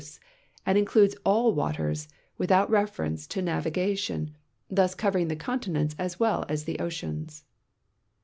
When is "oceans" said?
6.79-7.43